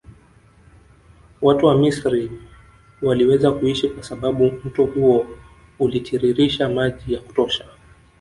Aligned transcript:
Watu 1.41 1.65
wa 1.65 1.77
Misri 1.77 2.31
waliweza 3.01 3.51
kuishi 3.51 3.89
kwa 3.89 4.03
sababu 4.03 4.45
mto 4.65 4.85
huo 4.85 5.25
ulitiiririsha 5.79 6.69
maji 6.69 7.13
ya 7.13 7.19
kutosha 7.19 7.65